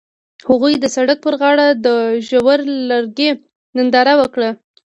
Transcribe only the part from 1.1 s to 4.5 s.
پر غاړه د ژور لرګی ننداره وکړه.